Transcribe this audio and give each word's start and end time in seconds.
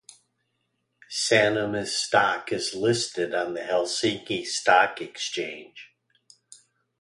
Sanoma's 1.11 1.95
stock 1.95 2.51
is 2.51 2.73
listed 2.73 3.35
on 3.35 3.53
the 3.53 3.59
Helsinki 3.61 4.43
Stock 4.47 4.99
Exchange. 4.99 5.91